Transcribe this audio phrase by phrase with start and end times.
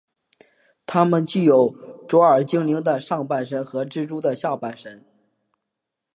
[0.87, 1.69] 他们具有
[2.09, 5.05] 卓尔精灵的上半身和蜘蛛的下半身。